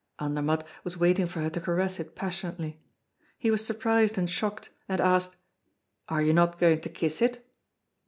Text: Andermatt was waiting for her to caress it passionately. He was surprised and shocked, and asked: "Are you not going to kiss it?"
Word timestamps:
Andermatt 0.19 0.65
was 0.83 0.97
waiting 0.97 1.27
for 1.27 1.41
her 1.41 1.51
to 1.51 1.61
caress 1.61 1.99
it 1.99 2.15
passionately. 2.15 2.81
He 3.37 3.51
was 3.51 3.63
surprised 3.63 4.17
and 4.17 4.27
shocked, 4.27 4.71
and 4.89 4.99
asked: 4.99 5.35
"Are 6.09 6.23
you 6.23 6.33
not 6.33 6.57
going 6.57 6.81
to 6.81 6.89
kiss 6.89 7.21
it?" 7.21 7.47